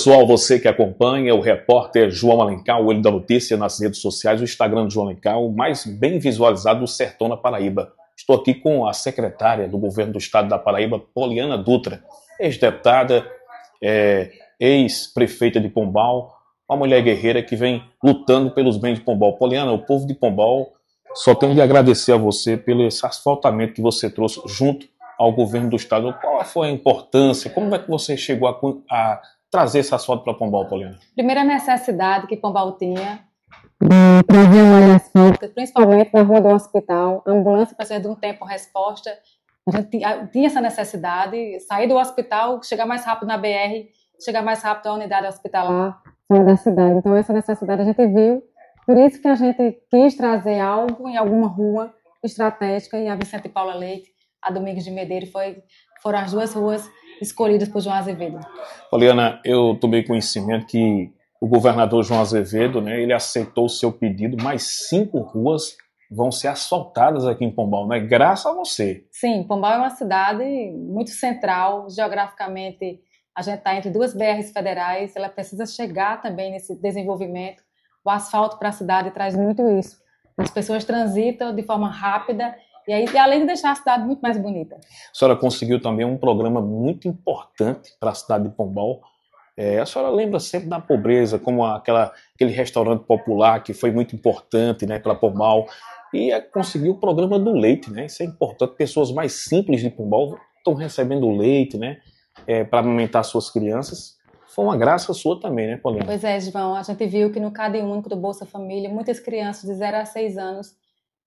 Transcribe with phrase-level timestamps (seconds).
[0.00, 4.40] Pessoal, você que acompanha o repórter João Alencar, o Olho da Notícia nas redes sociais,
[4.40, 7.92] o Instagram do João Alencar, o mais bem visualizado do Sertão na Paraíba.
[8.16, 12.02] Estou aqui com a secretária do governo do estado da Paraíba, Poliana Dutra,
[12.40, 13.30] ex-deputada,
[13.82, 16.34] é, ex-prefeita de Pombal,
[16.66, 19.34] uma mulher guerreira que vem lutando pelos bens de Pombal.
[19.34, 20.72] Poliana, o povo de Pombal
[21.12, 24.88] só tem de agradecer a você pelo esse asfaltamento que você trouxe junto
[25.18, 26.16] ao governo do estado.
[26.22, 27.50] Qual foi a importância?
[27.50, 28.58] Como é que você chegou a,
[28.90, 29.20] a
[29.50, 30.98] trazer esse asfalto para Pombal, Poliana?
[31.14, 33.24] Primeira necessidade que Pombal tinha
[33.80, 37.22] de trazer uma asfalto, principalmente na rua do hospital.
[37.26, 39.10] A ambulância precisa de um tempo resposta.
[39.66, 40.00] A gente
[40.32, 43.88] tinha essa necessidade, sair do hospital, chegar mais rápido na BR,
[44.22, 46.98] chegar mais rápido à unidade hospitalar da cidade.
[46.98, 48.42] Então, essa necessidade a gente viu.
[48.86, 53.48] Por isso que a gente quis trazer algo em alguma rua estratégica e a Vicente
[53.48, 54.10] Paula Leite,
[54.40, 55.62] a Domingos de Medeiros, foi,
[56.02, 56.88] foram as duas ruas
[57.20, 58.40] escolhidas por João Azevedo.
[58.90, 64.42] Poliana, eu tomei conhecimento que o governador João Azevedo, né, ele aceitou o seu pedido,
[64.42, 65.76] mais cinco ruas
[66.10, 68.00] vão ser asfaltadas aqui em Pombal, né?
[68.00, 69.06] Graças a você.
[69.12, 73.00] Sim, Pombal é uma cidade muito central, geograficamente
[73.34, 77.62] a gente está entre duas BRs federais, ela precisa chegar também nesse desenvolvimento.
[78.04, 79.96] O asfalto para a cidade traz muito isso.
[80.36, 82.54] As pessoas transitam de forma rápida
[82.86, 84.76] e aí, além de deixar a cidade muito mais bonita.
[84.76, 89.00] A senhora conseguiu também um programa muito importante para a cidade de Pombal.
[89.56, 94.14] É, a senhora lembra sempre da pobreza, como aquela, aquele restaurante popular que foi muito
[94.14, 95.66] importante né, para Pombal.
[96.12, 98.06] E é, conseguiu o programa do leite, né?
[98.06, 98.74] Isso é importante.
[98.74, 101.98] Pessoas mais simples de Pombal estão recebendo leite, né?
[102.46, 104.18] É, para alimentar suas crianças.
[104.48, 106.04] Foi uma graça sua também, né, Paulinha?
[106.04, 106.74] Pois é, João.
[106.74, 110.04] A gente viu que no Cadê Único do Bolsa Família, muitas crianças de 0 a
[110.04, 110.79] 6 anos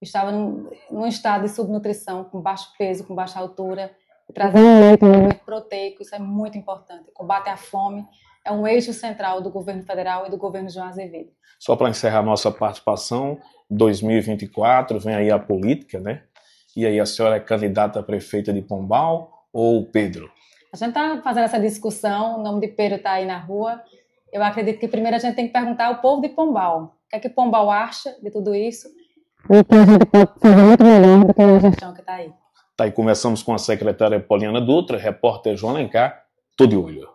[0.04, 3.92] estava num, num, estado de subnutrição, com baixo peso, com baixa altura,
[4.34, 7.12] trazendo um leite, um alimento proteico, isso é muito importante.
[7.14, 8.06] Combate à fome
[8.46, 11.31] é um eixo central do governo federal e do governo João Azevedo.
[11.59, 16.24] Só para encerrar nossa participação, 2024 vem aí a política, né?
[16.75, 20.30] E aí a senhora é candidata a prefeita de Pombal ou Pedro?
[20.74, 23.81] A gente está fazendo essa discussão, o nome de Pedro está aí na rua.
[24.31, 26.97] Eu acredito que primeiro a gente tem que perguntar ao povo de Pombal.
[27.06, 28.90] O que é que Pombal acha de tudo isso?
[29.50, 32.31] E que a gente pode fazer muito melhor do que a gestão que está aí.
[32.76, 36.24] Tá, e começamos com a secretária Poliana Dutra, repórter João Alencar,
[36.58, 37.12] tô de olho.